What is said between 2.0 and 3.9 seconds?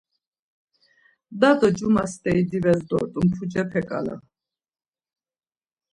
steri dives dort̆un pu-cepe